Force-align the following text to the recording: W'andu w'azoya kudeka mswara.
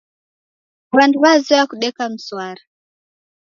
W'andu 0.95 1.17
w'azoya 1.23 1.63
kudeka 1.69 2.03
mswara. 2.13 2.63